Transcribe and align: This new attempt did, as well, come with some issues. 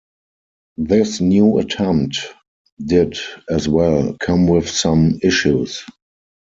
This 0.77 1.21
new 1.21 1.59
attempt 1.59 2.25
did, 2.83 3.19
as 3.51 3.67
well, 3.69 4.17
come 4.19 4.47
with 4.47 4.67
some 4.67 5.19
issues. 5.21 5.85